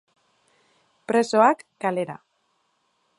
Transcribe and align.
Presoak 1.11 1.63
kalera. 1.85 2.17